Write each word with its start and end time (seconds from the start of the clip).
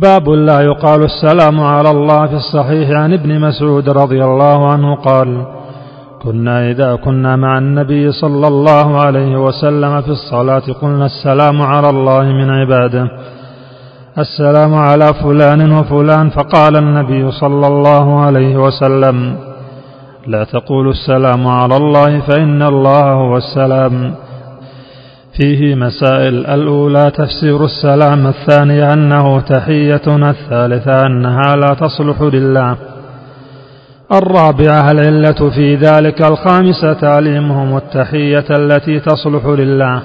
باب 0.00 0.28
لا 0.28 0.60
يقال 0.60 1.04
السلام 1.04 1.60
على 1.60 1.90
الله 1.90 2.26
في 2.26 2.34
الصحيح 2.34 2.90
عن 2.90 3.12
ابن 3.12 3.40
مسعود 3.40 3.88
رضي 3.88 4.24
الله 4.24 4.72
عنه 4.72 4.94
قال 4.94 5.46
كنا 6.22 6.70
إذا 6.70 6.96
كنا 6.96 7.36
مع 7.36 7.58
النبي 7.58 8.12
صلى 8.12 8.48
الله 8.48 9.00
عليه 9.04 9.36
وسلم 9.36 10.00
في 10.00 10.08
الصلاة 10.08 10.62
قلنا 10.82 11.06
السلام 11.06 11.62
على 11.62 11.90
الله 11.90 12.22
من 12.22 12.50
عباده 12.50 13.08
السلام 14.18 14.74
على 14.74 15.14
فلان 15.14 15.72
وفلان 15.72 16.30
فقال 16.30 16.76
النبي 16.76 17.30
صلى 17.30 17.66
الله 17.66 18.20
عليه 18.20 18.56
وسلم 18.56 19.36
لا 20.26 20.44
تقولوا 20.44 20.92
السلام 20.92 21.46
على 21.46 21.76
الله 21.76 22.20
فإن 22.20 22.62
الله 22.62 23.12
هو 23.12 23.36
السلام. 23.36 24.14
فيه 25.40 25.74
مسائل. 25.74 26.46
الأولى 26.46 27.10
تفسير 27.10 27.64
السلام. 27.64 28.26
الثانية 28.26 28.92
أنه 28.92 29.40
تحيتنا. 29.40 30.30
الثالثة 30.30 31.06
أنها 31.06 31.56
لا 31.56 31.74
تصلح 31.80 32.22
لله. 32.22 32.76
الرابعة 34.12 34.90
العلة 34.90 35.50
في 35.50 35.74
ذلك؟ 35.74 36.22
الخامسة 36.22 36.92
تعليمهم. 36.92 37.76
التحية 37.76 38.44
التي 38.50 39.00
تصلح 39.00 39.46
لله. 39.46 40.02